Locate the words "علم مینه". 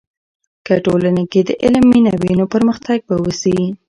1.63-2.13